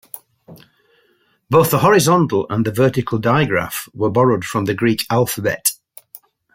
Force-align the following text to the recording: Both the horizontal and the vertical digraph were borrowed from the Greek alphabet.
Both 1.51 1.69
the 1.69 1.77
horizontal 1.77 2.47
and 2.49 2.65
the 2.65 2.71
vertical 2.71 3.19
digraph 3.19 3.87
were 3.93 4.09
borrowed 4.09 4.43
from 4.43 4.65
the 4.65 4.73
Greek 4.73 5.05
alphabet. 5.11 5.73